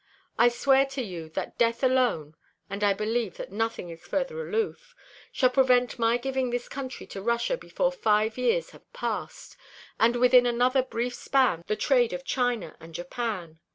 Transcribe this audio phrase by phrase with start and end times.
[0.35, 2.35] I swear to you that death alone
[2.71, 4.95] and I believe that nothing is further aloof
[5.31, 9.57] shall prevent my giving this country to Russia before five years have passed,
[9.99, 13.59] and within another brief span the trade of China and Japan.